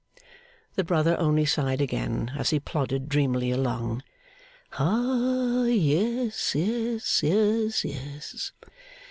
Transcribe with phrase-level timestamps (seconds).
[0.73, 4.01] The brother only sighed again, as he plodded dreamily along,
[4.71, 5.65] 'Hah!
[5.65, 8.51] Yes, yes, yes, yes.